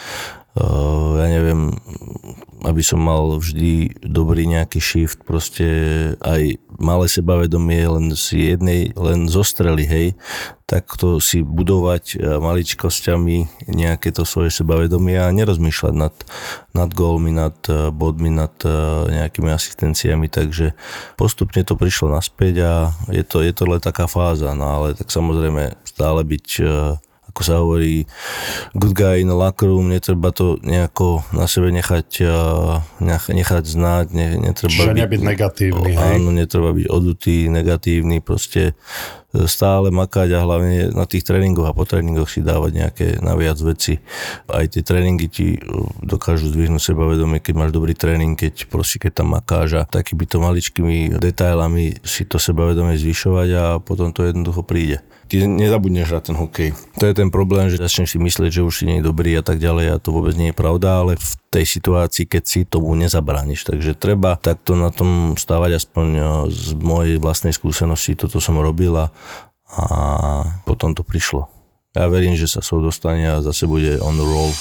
Uh, 0.58 1.14
ja 1.22 1.38
neviem, 1.38 1.70
aby 2.66 2.82
som 2.82 2.98
mal 2.98 3.38
vždy 3.38 4.02
dobrý 4.02 4.42
nejaký 4.50 4.82
shift, 4.82 5.22
proste 5.22 5.62
aj 6.18 6.58
malé 6.82 7.06
sebavedomie 7.06 7.86
len 7.86 8.10
z 8.18 8.56
jednej, 8.58 8.90
len 8.98 9.30
zostreli, 9.30 9.86
hej, 9.86 10.18
tak 10.66 10.90
to 10.98 11.22
si 11.22 11.46
budovať 11.46 12.04
e, 12.10 12.42
maličkosťami 12.42 13.70
nejaké 13.70 14.10
to 14.10 14.26
svoje 14.26 14.50
sebavedomie 14.50 15.14
a 15.14 15.30
nerozmýšľať 15.30 15.94
nad, 15.94 16.14
nad 16.74 16.90
gólmi, 16.90 17.30
nad 17.30 17.54
e, 17.70 17.94
bodmi, 17.94 18.34
nad 18.34 18.58
e, 18.66 18.70
nejakými 19.14 19.54
asistenciami, 19.54 20.26
takže 20.26 20.74
postupne 21.14 21.62
to 21.62 21.78
prišlo 21.78 22.10
naspäť 22.10 22.54
a 22.66 22.72
je 23.14 23.22
to, 23.22 23.46
je 23.46 23.54
to 23.54 23.62
len 23.62 23.78
taká 23.78 24.10
fáza, 24.10 24.50
no 24.58 24.66
ale 24.66 24.98
tak 24.98 25.06
samozrejme 25.14 25.78
stále 25.86 26.26
byť 26.26 26.46
ako 27.38 27.46
sa 27.46 27.62
hovorí, 27.62 28.02
good 28.74 28.98
guy 28.98 29.22
in 29.22 29.30
the 29.30 29.38
locker 29.38 29.70
room, 29.70 29.94
netreba 29.94 30.34
to 30.34 30.58
nejako 30.66 31.22
na 31.30 31.46
sebe 31.46 31.70
nechať, 31.70 32.26
nechať 33.30 33.62
znáť, 33.62 34.06
ne, 34.10 34.42
netreba 34.42 34.74
Čiže 34.74 34.90
byť, 34.90 34.98
nebyť 35.06 35.20
negatívny, 35.22 35.90
hej? 35.94 36.18
Áno, 36.18 36.34
netreba 36.34 36.74
byť 36.74 36.86
odutý, 36.90 37.46
negatívny, 37.46 38.18
proste 38.18 38.74
stále 39.34 39.92
makať 39.92 40.28
a 40.32 40.44
hlavne 40.44 40.96
na 40.96 41.04
tých 41.04 41.28
tréningoch 41.28 41.68
a 41.68 41.76
po 41.76 41.84
tréningoch 41.84 42.32
si 42.32 42.40
dávať 42.40 42.72
nejaké 42.72 43.06
naviac 43.20 43.60
veci. 43.60 44.00
Aj 44.48 44.64
tie 44.64 44.80
tréningy 44.80 45.26
ti 45.28 45.46
e, 45.56 45.60
dokážu 46.00 46.48
zdvihnúť 46.48 46.80
sebavedomie, 46.80 47.44
keď 47.44 47.54
máš 47.56 47.70
dobrý 47.76 47.92
tréning, 47.92 48.40
keď 48.40 48.72
proste 48.72 48.96
keď 48.96 49.20
tam 49.20 49.36
makáš 49.36 49.76
a 49.76 49.82
takýmito 49.84 50.40
maličkými 50.40 51.20
detailami 51.20 52.00
si 52.00 52.24
to 52.24 52.40
sebavedomie 52.40 52.96
zvyšovať 52.96 53.48
a 53.52 53.64
potom 53.84 54.16
to 54.16 54.24
jednoducho 54.24 54.64
príde 54.64 55.04
ty 55.28 55.44
nezabudneš 55.44 56.08
hrať 56.08 56.24
ten 56.32 56.36
hokej. 56.40 56.70
To 56.98 57.04
je 57.04 57.14
ten 57.14 57.28
problém, 57.28 57.68
že 57.68 57.76
začneš 57.76 58.16
si 58.16 58.18
myslieť, 58.18 58.50
že 58.50 58.64
už 58.64 58.74
si 58.74 58.84
nie 58.88 58.98
je 58.98 59.06
dobrý 59.12 59.36
a 59.36 59.44
tak 59.44 59.60
ďalej 59.60 59.86
a 59.92 60.00
to 60.00 60.08
vôbec 60.10 60.32
nie 60.40 60.50
je 60.50 60.56
pravda, 60.56 61.04
ale 61.04 61.20
v 61.20 61.32
tej 61.48 61.64
situácii, 61.64 62.28
keď 62.28 62.42
si 62.44 62.60
tomu 62.68 62.92
nezabrániš. 62.94 63.64
Takže 63.64 63.96
treba 63.96 64.36
takto 64.36 64.76
na 64.76 64.92
tom 64.92 65.34
stávať 65.34 65.80
aspoň 65.80 66.06
e, 66.12 66.20
z 66.52 66.76
mojej 66.76 67.16
vlastnej 67.16 67.56
skúsenosti. 67.56 68.16
Toto 68.16 68.36
som 68.38 68.60
robil 68.60 68.92
a, 68.92 69.08
a 69.72 69.84
potom 70.68 70.92
to 70.92 71.00
prišlo. 71.00 71.48
Ja 71.96 72.06
verím, 72.06 72.36
že 72.36 72.46
sa 72.46 72.60
sou 72.60 72.84
dostane 72.84 73.24
a 73.26 73.40
zase 73.40 73.64
bude 73.64 73.96
on 74.04 74.20
the 74.20 74.26
roll. 74.26 74.52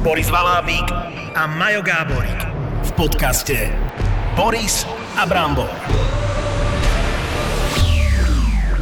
Boris 0.00 0.30
Valábík 0.30 0.88
a 1.36 1.44
Majo 1.44 1.84
Gáborík 1.84 2.40
v 2.86 2.90
podcaste 2.96 3.68
Boris 4.38 4.86
a 5.18 5.26
Brambor. 5.26 5.68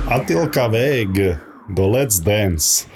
Atilka 0.07 0.69
Veg 0.69 1.41
do 1.69 1.85
Let's 1.89 2.21
Dance. 2.21 2.87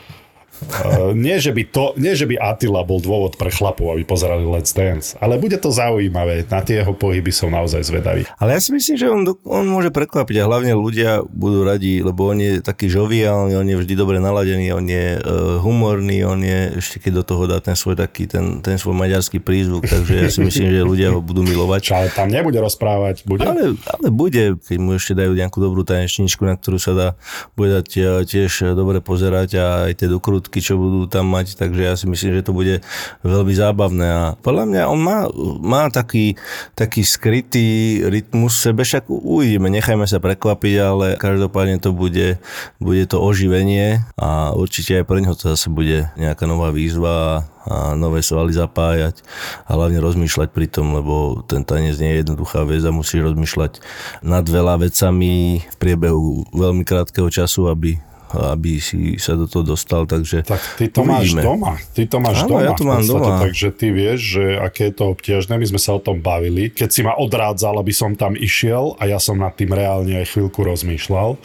Uh, 0.71 1.13
nie, 1.13 1.37
že 1.43 1.51
by 1.51 1.63
to, 1.69 1.85
nie, 1.99 2.15
že 2.15 2.25
by 2.25 2.39
Attila 2.39 2.87
bol 2.87 3.03
dôvod 3.03 3.37
pre 3.37 3.51
chlapov, 3.53 3.93
aby 3.95 4.03
pozerali 4.07 4.45
Let's 4.47 4.73
Dance, 4.73 5.15
ale 5.19 5.37
bude 5.37 5.59
to 5.59 5.75
zaujímavé. 5.75 6.47
Na 6.49 6.63
tie 6.65 6.81
jeho 6.81 6.95
pohyby 6.97 7.31
som 7.35 7.53
naozaj 7.53 7.87
zvedavý. 7.87 8.23
Ale 8.39 8.57
ja 8.57 8.61
si 8.61 8.75
myslím, 8.75 8.97
že 8.99 9.07
on, 9.09 9.23
on 9.47 9.65
môže 9.69 9.93
prekvapiť 9.95 10.43
a 10.43 10.49
hlavne 10.49 10.73
ľudia 10.77 11.25
budú 11.27 11.65
radi, 11.65 12.01
lebo 12.01 12.33
on 12.33 12.39
je 12.41 12.61
taký 12.61 12.89
žoviálny, 12.89 13.57
on 13.57 13.69
je 13.69 13.77
vždy 13.79 13.95
dobre 13.95 14.19
naladený, 14.19 14.73
on 14.75 14.87
je 14.87 15.19
uh, 15.19 15.63
humorný, 15.63 16.25
on 16.27 16.41
je, 16.43 16.81
ešte 16.81 17.09
keď 17.09 17.13
do 17.21 17.25
toho 17.25 17.43
dá 17.49 17.59
ten 17.63 17.79
svoj 17.79 17.97
taký, 17.97 18.29
ten, 18.29 18.61
ten 18.61 18.77
svoj 18.77 18.97
maďarský 18.97 19.39
prízvuk, 19.41 19.87
takže 19.87 20.13
ja 20.13 20.29
si 20.29 20.41
myslím, 20.49 20.69
že 20.73 20.81
ľudia 20.83 21.09
ho 21.15 21.21
budú 21.23 21.47
milovať. 21.47 21.95
Ale 21.95 22.09
tam 22.13 22.29
nebude 22.29 22.59
rozprávať, 22.59 23.25
bude? 23.25 23.47
Ale, 23.47 23.79
ale 23.79 24.07
bude, 24.11 24.59
keď 24.61 24.77
mu 24.77 24.99
ešte 24.99 25.15
dajú 25.17 25.33
nejakú 25.33 25.59
dobrú 25.63 25.87
tanečničku, 25.87 26.43
na 26.45 26.59
ktorú 26.59 26.79
sa 26.83 26.93
dá, 26.93 27.09
bude 27.55 27.81
dať 27.81 27.89
eh, 27.97 28.05
tiež 28.27 28.75
dobre 28.75 28.99
pozerať 29.01 29.49
a 29.57 29.65
aj 29.89 29.93
tie 30.03 30.09
dokrutky 30.11 30.52
zážitky, 30.53 30.61
čo 30.61 30.77
budú 30.77 31.09
tam 31.09 31.33
mať, 31.33 31.57
takže 31.57 31.81
ja 31.81 31.95
si 31.97 32.05
myslím, 32.05 32.37
že 32.37 32.45
to 32.45 32.53
bude 32.53 32.85
veľmi 33.25 33.55
zábavné. 33.57 34.07
A 34.07 34.23
podľa 34.37 34.65
mňa 34.69 34.83
on 34.93 35.01
má, 35.01 35.19
má 35.65 35.83
taký, 35.89 36.37
taký 36.77 37.01
skrytý 37.09 38.01
rytmus 38.05 38.61
sebe, 38.61 38.85
však 38.85 39.09
uvidíme, 39.09 39.73
nechajme 39.73 40.05
sa 40.05 40.21
prekvapiť, 40.21 40.75
ale 40.77 41.07
každopádne 41.17 41.81
to 41.81 41.97
bude, 41.97 42.37
bude 42.77 43.05
to 43.09 43.17
oživenie 43.17 44.05
a 44.21 44.53
určite 44.53 45.01
aj 45.01 45.09
pre 45.09 45.25
neho 45.25 45.33
to 45.33 45.57
zase 45.57 45.73
bude 45.73 46.13
nejaká 46.21 46.45
nová 46.45 46.69
výzva 46.69 47.49
a 47.63 47.95
nové 47.95 48.27
svaly 48.27 48.51
zapájať 48.51 49.23
a 49.71 49.79
hlavne 49.79 50.03
rozmýšľať 50.03 50.51
pri 50.51 50.67
tom, 50.67 50.99
lebo 50.99 51.47
ten 51.47 51.63
tanec 51.63 51.95
nie 52.03 52.19
je 52.19 52.21
jednoduchá 52.27 52.67
vec 52.67 52.83
a 52.83 52.91
musíš 52.91 53.33
rozmýšľať 53.33 53.79
nad 54.27 54.43
veľa 54.43 54.83
vecami 54.83 55.63
v 55.63 55.77
priebehu 55.79 56.51
veľmi 56.51 56.83
krátkeho 56.83 57.31
času, 57.31 57.71
aby 57.71 58.03
aby 58.33 58.81
si 58.81 59.21
sa 59.21 59.37
do 59.37 59.45
toho 59.45 59.77
dostal, 59.77 60.09
takže 60.09 60.43
Tak 60.45 60.81
ty 60.81 60.89
to 60.89 61.05
uvidíme. 61.05 61.13
máš 61.13 61.29
doma. 61.45 61.73
Ty 61.93 62.03
to 62.09 62.17
máš 62.19 62.39
Áno, 62.45 62.49
doma. 62.49 62.61
ja 62.65 62.73
to 62.73 62.85
mám 62.89 63.03
podstate, 63.05 63.13
doma. 63.13 63.37
Takže 63.45 63.67
ty 63.77 63.87
vieš, 63.93 64.21
že 64.39 64.45
aké 64.57 64.83
je 64.89 64.95
to 64.97 65.05
obťažné. 65.13 65.53
My 65.61 65.67
sme 65.69 65.81
sa 65.81 65.91
o 65.97 66.01
tom 66.01 66.25
bavili. 66.25 66.73
Keď 66.73 66.89
si 66.89 67.01
ma 67.05 67.13
odrádzal, 67.15 67.77
aby 67.77 67.93
som 67.93 68.17
tam 68.17 68.33
išiel 68.33 68.97
a 68.97 69.07
ja 69.07 69.21
som 69.21 69.37
nad 69.37 69.53
tým 69.53 69.71
reálne 69.71 70.17
aj 70.17 70.33
chvíľku 70.33 70.65
rozmýšľal. 70.65 71.37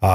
A 0.00 0.12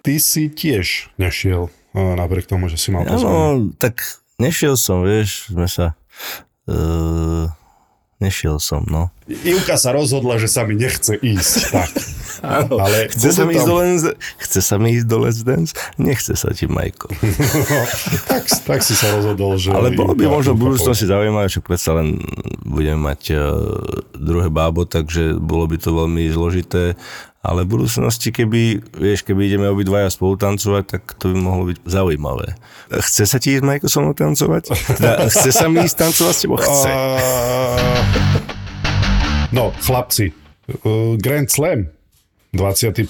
ty 0.00 0.16
si 0.16 0.48
tiež 0.48 1.12
nešiel, 1.20 1.68
e, 1.92 2.00
napriek 2.00 2.48
tomu, 2.48 2.72
že 2.72 2.80
si 2.80 2.88
mal 2.88 3.04
pozvanie. 3.04 3.36
Áno, 3.36 3.76
tak 3.76 4.00
nešiel 4.40 4.80
som, 4.80 5.04
vieš, 5.04 5.52
sme 5.52 5.68
sa... 5.68 5.92
Uh, 6.66 7.46
nešiel 8.18 8.58
som, 8.58 8.82
no. 8.88 9.14
Ivka 9.28 9.78
sa 9.78 9.94
rozhodla, 9.94 10.40
že 10.40 10.50
sa 10.50 10.66
mi 10.66 10.74
nechce 10.74 11.14
ísť. 11.14 11.56
Tak. 11.70 11.90
Áno, 12.42 12.80
Ale 12.80 13.08
chce, 13.08 13.32
sa 13.32 13.44
mi 13.44 13.56
ísť 13.56 13.64
tam- 13.64 13.70
do 13.70 13.76
Let's, 13.80 14.04
chce 14.42 14.60
sa 14.60 14.74
mi 14.76 14.88
ísť 14.96 15.06
do 15.08 15.16
Let's 15.22 15.40
Dance? 15.46 15.72
Nechce 15.96 16.32
sa 16.36 16.52
ti, 16.52 16.68
Majko. 16.68 17.08
tak, 18.30 18.42
tak 18.44 18.80
si 18.84 18.92
sa 18.92 19.12
rozhodol, 19.14 19.56
že... 19.56 19.72
Ale 19.72 19.94
bolo 19.96 20.12
by 20.12 20.24
možno 20.28 20.52
v 20.52 20.68
budúcnosti 20.68 21.08
zaujímavé, 21.08 21.48
že 21.48 21.64
predsa 21.64 21.96
len 21.96 22.20
budeme 22.66 23.00
mať 23.08 23.20
uh, 23.32 23.40
druhé 24.12 24.52
bábo, 24.52 24.84
takže 24.84 25.38
bolo 25.38 25.70
by 25.70 25.76
to 25.80 25.90
veľmi 25.94 26.28
zložité. 26.28 26.98
Ale 27.46 27.62
v 27.62 27.78
budúcnosti, 27.78 28.34
keby, 28.34 28.82
vieš, 28.98 29.22
keby 29.22 29.46
ideme 29.46 29.70
obidvaja 29.70 30.10
spolu 30.10 30.34
tancovať, 30.34 30.98
tak 30.98 31.02
to 31.14 31.30
by 31.30 31.38
mohlo 31.38 31.70
byť 31.70 31.78
zaujímavé. 31.86 32.58
Chce 32.90 33.22
sa 33.22 33.38
ti 33.38 33.54
ísť, 33.54 33.62
Majko, 33.62 33.86
so 33.86 34.02
mnou 34.02 34.18
tancovať? 34.18 34.74
Teda, 34.98 35.30
chce 35.30 35.54
sa 35.54 35.70
mi 35.70 35.78
ísť 35.86 35.94
tancovať 35.94 36.34
s 36.34 36.40
tebou? 36.42 36.58
Chce. 36.58 36.90
No, 39.54 39.70
chlapci, 39.78 40.34
uh, 40.82 41.14
Grand 41.22 41.46
Slam 41.46 41.86
21. 42.56 43.06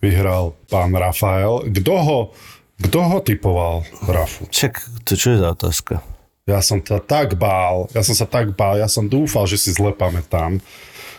vyhral 0.00 0.56
pán 0.72 0.90
Rafael. 0.96 1.68
Kto 1.68 1.94
ho, 2.00 2.18
kto 2.80 2.98
ho 3.04 3.18
typoval, 3.20 3.84
Rafu? 4.08 4.48
Čak, 4.48 5.04
to 5.04 5.14
čo 5.14 5.36
je 5.36 5.38
za 5.38 5.52
otázka? 5.52 6.00
Ja 6.48 6.64
som 6.64 6.80
sa 6.80 6.96
tak 6.96 7.36
bál, 7.36 7.92
ja 7.92 8.00
som 8.00 8.16
sa 8.16 8.24
tak 8.24 8.56
bál, 8.56 8.80
ja 8.80 8.88
som 8.88 9.04
dúfal, 9.04 9.44
že 9.44 9.60
si 9.60 9.70
zle 9.76 9.92
pamätám. 9.92 10.64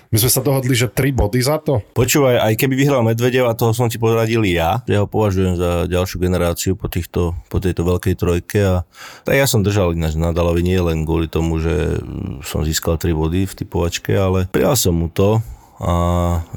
My 0.09 0.17
sme 0.17 0.33
sa 0.33 0.41
dohodli, 0.41 0.73
že 0.73 0.89
3 0.89 1.13
body 1.13 1.37
za 1.37 1.61
to. 1.61 1.85
Počúvaj, 1.93 2.41
aj 2.41 2.53
keby 2.57 2.73
vyhral 2.73 3.05
Medvedev 3.05 3.45
a 3.45 3.53
toho 3.53 3.77
som 3.77 3.85
ti 3.85 4.01
poradil 4.01 4.41
ja, 4.41 4.81
ja 4.89 5.05
ho 5.05 5.07
považujem 5.07 5.53
za 5.53 5.85
ďalšiu 5.85 6.17
generáciu 6.17 6.73
po, 6.73 6.89
týchto, 6.89 7.37
po 7.45 7.61
tejto 7.61 7.85
veľkej 7.85 8.17
trojke 8.17 8.57
a 8.57 8.75
tak 9.21 9.37
ja 9.37 9.45
som 9.45 9.61
držal 9.61 9.93
ináč 9.93 10.17
Nadalovi 10.17 10.65
nie 10.65 10.81
len 10.81 11.05
kvôli 11.05 11.29
tomu, 11.29 11.61
že 11.61 12.01
som 12.41 12.65
získal 12.65 12.97
3 12.97 13.13
body 13.13 13.45
v 13.45 13.53
typovačke, 13.53 14.17
ale 14.17 14.49
prijal 14.49 14.73
som 14.73 14.97
mu 14.97 15.13
to 15.13 15.45
a 15.79 15.93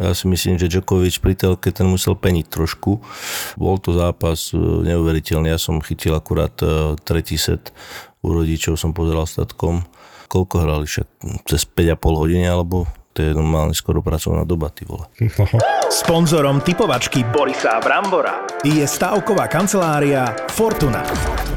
ja 0.02 0.12
si 0.12 0.26
myslím, 0.26 0.58
že 0.58 0.66
Djokovic 0.66 1.14
pri 1.22 1.38
telke 1.38 1.70
ten 1.70 1.86
musel 1.86 2.18
peniť 2.18 2.46
trošku. 2.50 2.98
Bol 3.54 3.78
to 3.78 3.94
zápas 3.94 4.50
e, 4.50 4.58
neuveriteľný, 4.58 5.46
ja 5.46 5.62
som 5.62 5.78
chytil 5.78 6.10
akurát 6.12 6.52
e, 6.58 6.98
tretí 7.00 7.38
set 7.38 7.70
u 8.18 8.34
rodičov, 8.34 8.74
som 8.74 8.90
pozeral 8.90 9.24
statkom. 9.24 9.86
Koľko 10.26 10.54
hrali 10.58 10.90
však? 10.90 11.06
Cez 11.46 11.62
5,5 11.62 12.02
hodiny 12.02 12.46
alebo 12.46 12.90
to 13.12 13.20
je 13.20 13.36
normálne 13.36 13.76
skoro 13.76 14.00
pracovná 14.00 14.42
doba, 14.42 14.72
ty 14.72 14.88
vole. 14.88 15.04
Sponzorom 15.92 16.64
typovačky 16.64 17.22
Borisa 17.28 17.76
Brambora 17.78 18.48
je 18.64 18.82
stavková 18.82 19.46
kancelária 19.46 20.32
Fortuna. 20.48 21.04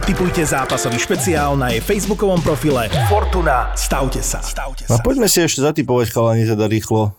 Typujte 0.04 0.44
zápasový 0.44 1.00
špeciál 1.00 1.56
na 1.56 1.72
jej 1.72 1.82
facebookovom 1.82 2.44
profile 2.44 2.92
Fortuna. 3.08 3.72
Stavte 3.74 4.20
sa. 4.20 4.44
Stavte 4.44 4.86
No 4.86 5.00
sa. 5.00 5.02
poďme 5.02 5.26
si 5.26 5.42
ešte 5.42 5.64
zatypovať 5.64 6.12
chalani 6.12 6.44
teda 6.44 6.68
rýchlo 6.68 7.16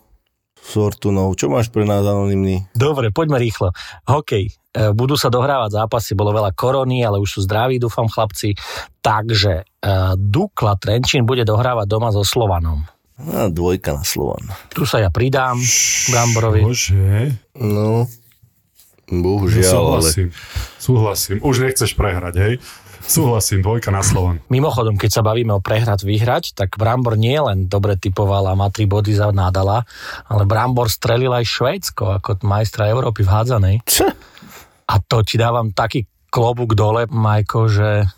s 0.66 0.74
Fortunou. 0.74 1.30
Čo 1.38 1.46
máš 1.46 1.70
pre 1.70 1.86
nás 1.86 2.02
anonimný? 2.02 2.66
Dobre, 2.74 3.14
poďme 3.14 3.38
rýchlo. 3.38 3.70
Hokej. 4.10 4.50
E, 4.50 4.90
Budú 4.90 5.14
sa 5.14 5.30
dohrávať 5.30 5.78
zápasy, 5.78 6.18
bolo 6.18 6.34
veľa 6.34 6.50
korony, 6.58 7.06
ale 7.06 7.22
už 7.22 7.38
sú 7.38 7.40
zdraví, 7.46 7.78
dúfam 7.78 8.10
chlapci. 8.10 8.58
Takže 8.98 9.62
e, 9.62 9.64
Dukla 10.18 10.74
Trenčín 10.74 11.22
bude 11.22 11.46
dohrávať 11.46 11.86
doma 11.86 12.10
so 12.10 12.26
Slovanom. 12.26 12.82
A 13.16 13.48
dvojka 13.48 13.96
na 13.96 14.04
Slovan. 14.04 14.44
Tu 14.74 14.84
sa 14.84 15.00
ja 15.00 15.08
pridám 15.08 15.56
Bramborovi. 16.12 16.60
Bože, 16.66 17.32
No, 17.56 18.04
bohužiaľ, 19.10 19.62
ale... 19.62 20.10
súhlasím. 20.10 20.28
Súhlasím. 20.78 21.36
Už 21.42 21.62
nechceš 21.62 21.94
prehrať, 21.94 22.34
hej? 22.38 22.54
Súhlasím, 23.06 23.62
dvojka 23.62 23.94
na 23.94 24.02
Slovan. 24.02 24.42
Mimochodom, 24.50 24.98
keď 24.98 25.10
sa 25.14 25.22
bavíme 25.22 25.54
o 25.54 25.62
prehrať, 25.62 26.02
vyhrať, 26.02 26.58
tak 26.58 26.74
Brambor 26.74 27.14
nie 27.14 27.38
len 27.38 27.70
dobre 27.70 27.94
typoval 27.94 28.50
a 28.50 28.58
má 28.58 28.66
3 28.66 28.82
body 28.90 29.14
za 29.14 29.30
Nadala, 29.30 29.86
ale 30.26 30.42
Brambor 30.42 30.90
strelil 30.90 31.30
aj 31.30 31.46
Švédsko 31.46 32.18
ako 32.18 32.42
majstra 32.42 32.90
Európy 32.90 33.22
v 33.22 33.30
hádzanej. 33.30 33.76
A 34.90 34.94
to 34.98 35.22
ti 35.22 35.38
dávam 35.38 35.70
taký 35.70 36.10
klobúk 36.34 36.74
dole, 36.74 37.06
Majko, 37.06 37.70
že 37.70 38.10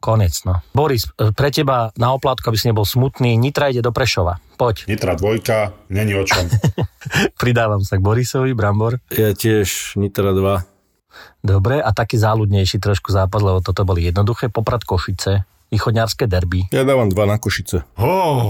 Konec, 0.00 0.32
no. 0.48 0.64
Boris, 0.72 1.04
e, 1.20 1.28
pre 1.36 1.52
teba 1.52 1.92
na 2.00 2.16
oplátku, 2.16 2.48
aby 2.48 2.56
si 2.56 2.72
nebol 2.72 2.88
smutný, 2.88 3.36
Nitra 3.36 3.68
ide 3.68 3.84
do 3.84 3.92
Prešova. 3.92 4.40
Poď. 4.56 4.88
Nitra 4.88 5.12
dvojka, 5.12 5.76
není 5.92 6.16
o 6.16 6.24
čom. 6.24 6.48
Pridávam 7.42 7.84
sa 7.84 8.00
k 8.00 8.04
Borisovi, 8.04 8.56
Brambor. 8.56 8.96
Ja 9.12 9.36
tiež 9.36 10.00
Nitra 10.00 10.32
2. 10.32 11.44
Dobre, 11.44 11.84
a 11.84 11.92
taký 11.92 12.16
záľudnejší 12.16 12.80
trošku 12.80 13.12
zápas, 13.12 13.44
lebo 13.44 13.60
toto 13.60 13.84
boli 13.84 14.08
jednoduché. 14.08 14.48
Poprad 14.48 14.88
Košice, 14.88 15.44
východňarské 15.68 16.24
derby. 16.24 16.72
Ja 16.72 16.88
dávam 16.88 17.12
2 17.12 17.16
na 17.28 17.36
Košice. 17.36 17.84
Oh, 18.00 18.40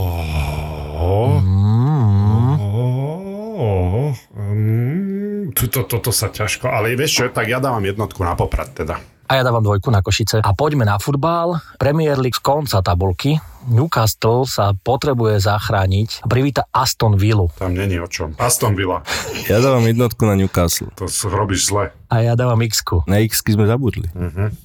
oh, 1.02 1.35
mm, 4.38 5.50
toto, 5.54 5.83
toto 5.87 6.11
sa 6.14 6.30
ťažko, 6.30 6.71
ale 6.71 6.95
vieš 6.95 7.11
čo, 7.11 7.25
tak 7.35 7.50
ja 7.50 7.59
dávam 7.59 7.83
jednotku 7.83 8.23
na 8.23 8.38
poprad 8.38 8.71
teda. 8.71 9.02
A 9.30 9.38
ja 9.38 9.46
dávam 9.46 9.62
dvojku 9.62 9.94
na 9.94 10.02
Košice. 10.02 10.42
A 10.42 10.50
poďme 10.58 10.82
na 10.82 10.99
futbal. 10.99 11.62
Premier 11.78 12.18
League 12.18 12.34
z 12.34 12.42
konca 12.42 12.82
tabulky. 12.82 13.38
Newcastle 13.70 14.42
sa 14.42 14.75
potrebuje 14.75 15.38
zachrániť 15.38 16.25
a 16.25 16.26
privíta 16.26 16.66
Aston 16.75 17.14
Villa. 17.14 17.46
Tam 17.54 17.70
není 17.70 18.02
o 18.02 18.10
čom. 18.10 18.34
Aston 18.42 18.75
Villa, 18.75 19.06
Ja 19.46 19.62
dávam 19.62 19.87
jednotku 19.87 20.26
na 20.26 20.34
Newcastle. 20.34 20.90
to 20.99 21.06
robíš 21.30 21.70
zle. 21.70 21.94
A 22.10 22.26
ja 22.26 22.34
dávam 22.34 22.58
x 22.66 22.82
Na 23.06 23.22
x 23.22 23.46
sme 23.46 23.70
zabudli. 23.70 24.10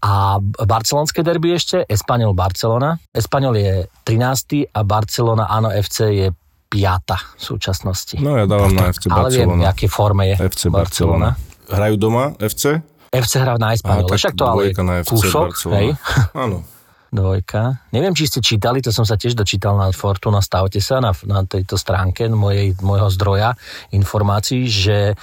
A 0.01 0.41
barcelonské 0.65 1.21
derby 1.21 1.53
ešte, 1.53 1.85
Espanyol 1.85 2.33
Barcelona. 2.33 2.97
Espanyol 3.13 3.53
je 3.61 3.73
13. 4.01 4.73
a 4.73 4.81
Barcelona 4.81 5.45
Áno 5.45 5.69
FC 5.69 6.25
je 6.25 6.27
5. 6.73 7.37
v 7.37 7.41
súčasnosti. 7.43 8.17
No 8.17 8.33
ja 8.33 8.49
dávam 8.49 8.73
na 8.73 8.89
FC 8.89 9.13
Ale 9.13 9.29
viem, 9.29 9.45
v 9.45 9.61
Barcelona. 9.61 9.69
akej 9.69 9.89
forme 9.93 10.23
je 10.25 10.35
FC 10.41 10.61
Barcelona. 10.73 11.29
Hrajú 11.69 11.95
doma 12.01 12.33
FC? 12.41 12.81
FC 13.15 13.33
hrá 13.39 13.55
na 13.55 13.71
Espanyol, 13.71 14.07
tak 14.07 14.19
však 14.19 14.33
to 14.35 14.43
ale 14.45 14.63
kúsok, 15.03 15.47
hej? 15.71 15.87
Áno. 16.35 16.63
Dvojka. 17.13 17.85
Neviem, 17.93 18.13
či 18.17 18.27
ste 18.27 18.39
čítali, 18.41 18.81
to 18.81 18.89
som 18.89 19.05
sa 19.07 19.15
tiež 19.15 19.37
dočítal 19.37 19.77
na 19.77 19.89
Fortuna, 19.93 20.41
stavte 20.41 20.81
sa 20.81 20.99
na, 20.99 21.13
na 21.25 21.45
tejto 21.45 21.77
stránke 21.77 22.27
mojej, 22.27 22.75
môjho 22.81 23.07
zdroja 23.13 23.53
informácií, 23.93 24.67
že 24.67 25.13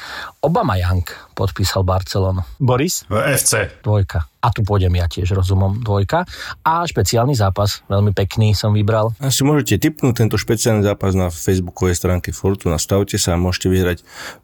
Obama 0.43 0.79
Young 0.79 1.05
podpísal 1.33 1.83
Barcelonu. 1.83 2.45
Boris? 2.61 3.05
FC. 3.09 3.83
Dvojka. 3.83 4.27
A 4.43 4.51
tu 4.51 4.67
pôjdem 4.67 4.91
ja 4.99 5.07
tiež 5.07 5.39
rozumom. 5.39 5.79
Dvojka. 5.83 6.27
A 6.67 6.83
špeciálny 6.83 7.39
zápas, 7.39 7.87
veľmi 7.87 8.11
pekný 8.11 8.59
som 8.59 8.75
vybral. 8.75 9.15
Asi 9.23 9.47
môžete 9.47 9.79
tipnúť 9.79 10.19
tento 10.19 10.35
špeciálny 10.35 10.83
zápas 10.83 11.15
na 11.15 11.31
facebookovej 11.31 11.95
stránke 11.95 12.35
Fortuna. 12.35 12.75
Stavte 12.79 13.23
sa 13.23 13.39
a 13.39 13.41
môžete 13.41 13.71
vyhrať 13.71 13.99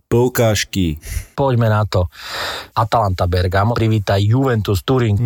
poukážky. 0.07 1.03
Poďme 1.35 1.67
na 1.67 1.83
to. 1.85 2.07
Atalanta 2.79 3.27
Bergamo 3.27 3.75
privíta 3.75 4.15
Juventus 4.17 4.87
Turín. 4.87 5.19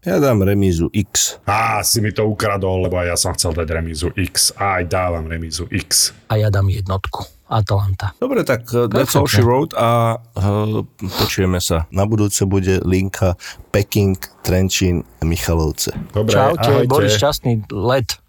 Ja 0.00 0.16
dám 0.16 0.40
remízu 0.40 0.88
X. 0.96 1.36
Á, 1.44 1.84
si 1.84 2.00
mi 2.00 2.08
to 2.08 2.24
ukradol, 2.24 2.88
lebo 2.88 2.96
ja 3.04 3.20
som 3.20 3.36
chcel 3.36 3.52
dať 3.52 3.68
remízu 3.68 4.08
X. 4.16 4.48
Aj 4.56 4.80
dávam 4.88 5.28
remízu 5.28 5.68
X. 5.68 6.16
A 6.32 6.40
ja 6.40 6.48
dám 6.48 6.72
jednotku. 6.72 7.28
Atalanta. 7.50 8.14
Dobre, 8.16 8.46
tak 8.46 8.64
uh, 8.72 8.86
that's 8.86 9.12
all 9.18 9.26
she 9.26 9.42
wrote 9.42 9.74
a 9.74 10.16
uh, 10.16 10.80
počujeme 11.20 11.58
sa. 11.58 11.84
Na 11.90 12.06
budúce 12.06 12.46
bude 12.46 12.78
linka 12.86 13.34
Peking, 13.74 14.16
Trenčín, 14.40 15.02
Michalovce. 15.20 15.92
Dobre, 16.14 16.32
Čaute, 16.32 16.62
ahojte. 16.62 16.88
Boris, 16.88 17.18
šťastný 17.18 17.68
let. 17.74 18.22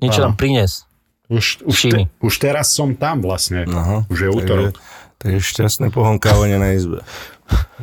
Niečo 0.00 0.24
nám 0.24 0.34
prines. 0.34 0.88
Už, 1.28 1.62
už, 1.62 1.78
te, 1.94 1.98
už 2.24 2.34
teraz 2.40 2.72
som 2.72 2.96
tam 2.96 3.20
vlastne. 3.22 3.68
Aha, 3.68 4.08
už 4.08 4.18
je 4.18 4.28
takže, 4.32 4.40
útorok. 4.40 4.72
takže 5.20 5.38
šťastné 5.40 5.86
pohonkávanie 5.92 6.56
na 6.56 6.72
izbe. 6.74 7.04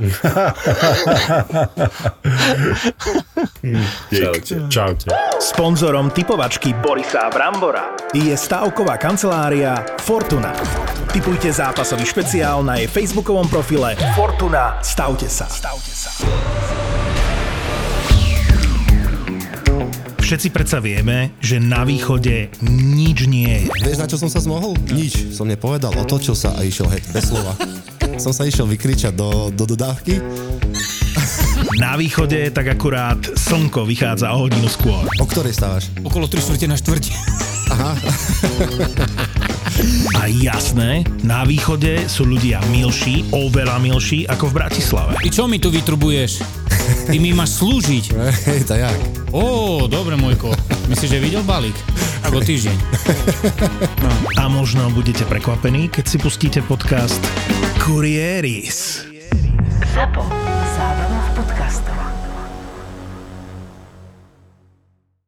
Čaute. 4.10 4.56
Čaute. 4.70 5.10
Sponzorom 5.38 6.10
typovačky 6.10 6.74
Borisa 6.74 7.30
Brambora 7.30 7.94
je 8.10 8.34
stavková 8.34 8.98
kancelária 8.98 9.78
Fortuna. 10.02 10.58
Typujte 11.14 11.54
zápasový 11.54 12.06
špeciál 12.08 12.66
na 12.66 12.82
jej 12.82 12.90
facebookovom 12.90 13.46
profile 13.46 13.94
Fortuna. 14.18 14.82
Stavte 14.82 15.30
sa. 15.30 15.46
Stavte 15.46 15.94
sa. 15.94 16.10
Všetci 20.18 20.50
predsa 20.56 20.80
vieme, 20.80 21.36
že 21.44 21.60
na 21.60 21.84
východe 21.84 22.48
nič 22.64 23.28
nie 23.28 23.68
je. 23.68 23.70
Vieš, 23.84 24.00
na 24.00 24.08
čo 24.08 24.16
som 24.16 24.32
sa 24.32 24.40
zmohol? 24.40 24.80
Nič. 24.88 25.36
Som 25.36 25.52
nepovedal, 25.52 25.92
otočil 26.00 26.40
sa 26.40 26.56
a 26.56 26.64
išiel 26.64 26.88
heď, 26.88 27.04
bez 27.12 27.28
slova. 27.28 27.52
Som 28.18 28.34
sa 28.34 28.44
išiel 28.44 28.68
vykričať 28.68 29.14
do, 29.16 29.54
do 29.54 29.64
dodávky. 29.70 30.20
Na 31.78 31.96
východe 31.96 32.52
tak 32.52 32.68
akurát 32.74 33.22
slnko 33.22 33.86
vychádza 33.86 34.34
o 34.34 34.48
hodinu 34.48 34.68
skôr. 34.68 35.06
O 35.22 35.26
ktorej 35.30 35.54
stávaš? 35.56 35.88
Okolo 36.02 36.28
3 36.28 36.42
čtvrte 36.42 36.66
na 36.68 36.78
štvrť. 36.78 37.06
A 40.20 40.28
jasné, 40.28 41.08
na 41.24 41.48
východe 41.48 42.06
sú 42.12 42.28
ľudia 42.28 42.60
milší, 42.70 43.24
oveľa 43.32 43.80
milší 43.80 44.28
ako 44.28 44.52
v 44.52 44.54
Bratislave. 44.60 45.14
Ty 45.24 45.30
čo 45.32 45.44
mi 45.48 45.58
tu 45.58 45.72
vytrubuješ? 45.72 46.44
Ty 47.08 47.18
mi 47.18 47.32
máš 47.32 47.64
slúžiť. 47.64 48.06
Hej, 48.52 48.62
tak 48.68 48.84
jak? 48.84 48.98
Ó, 49.32 49.88
dobre, 49.88 50.20
môjko. 50.20 50.52
Myslíš, 50.92 51.10
že 51.18 51.24
videl 51.24 51.44
balík? 51.48 51.78
O 52.32 52.40
týždeň. 52.40 52.78
A 54.40 54.48
možno 54.52 54.88
budete 54.92 55.24
prekvapení, 55.28 55.88
keď 55.92 56.06
si 56.08 56.18
pustíte 56.20 56.60
podcast 56.64 57.20
Kurieris. 57.82 59.08
Zapo. 59.94 60.51